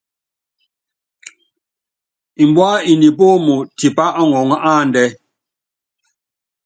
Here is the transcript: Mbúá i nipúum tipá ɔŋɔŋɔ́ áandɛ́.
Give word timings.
Mbúá 2.47 2.69
i 2.91 2.93
nipúum 3.01 3.45
tipá 3.77 4.05
ɔŋɔŋɔ́ 4.21 4.59
áandɛ́. 4.69 5.07